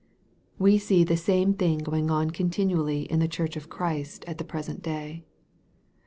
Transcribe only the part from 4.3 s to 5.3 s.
the present day.